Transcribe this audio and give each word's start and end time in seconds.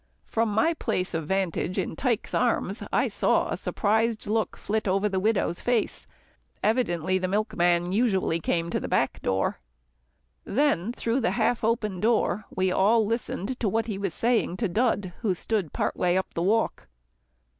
From 0.25 0.49
my 0.51 0.73
place 0.73 1.13
of 1.13 1.27
vantage 1.27 1.77
in 1.77 1.95
Tike's 1.95 2.33
arms, 2.33 2.81
I 2.91 3.07
saw 3.07 3.49
a 3.49 3.55
surprised 3.55 4.25
look 4.25 4.57
flit 4.57 4.87
over 4.87 5.07
the 5.07 5.19
widow's 5.19 5.61
face. 5.61 6.07
Evidently, 6.63 7.19
the 7.19 7.27
man 7.27 7.83
came 7.83 7.91
usually 7.93 8.39
to 8.39 8.79
the 8.79 8.87
back 8.87 9.21
door. 9.21 9.59
Then, 10.43 10.91
through 10.91 11.19
the 11.19 11.29
half 11.37 11.63
open 11.63 11.99
door, 11.99 12.45
we 12.49 12.71
all 12.71 13.05
listened 13.05 13.59
to 13.59 13.69
what 13.69 13.85
he 13.85 13.99
was 13.99 14.15
saying 14.15 14.57
to 14.57 14.67
Dud 14.67 15.13
who 15.21 15.35
stood 15.35 15.71
part 15.71 15.95
way 15.95 16.17
up 16.17 16.33
the 16.33 16.41
walk. 16.41 16.87